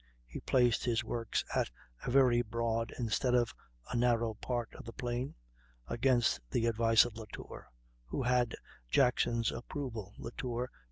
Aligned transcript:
He 0.25 0.39
placed 0.39 0.83
his 0.83 1.03
works 1.03 1.45
at 1.55 1.69
a 2.03 2.09
very 2.09 2.41
broad 2.41 2.91
instead 2.97 3.35
of 3.35 3.53
a 3.91 3.95
narrow 3.95 4.33
part 4.33 4.73
of 4.73 4.85
the 4.85 4.93
plain, 4.93 5.35
against 5.87 6.39
the 6.49 6.65
advice 6.65 7.05
of 7.05 7.17
Latour, 7.17 7.69
who 8.05 8.23
had 8.23 8.55
Jackson's 8.89 9.51
approval 9.51 10.15
(Latour, 10.17 10.71
167). 10.73 10.79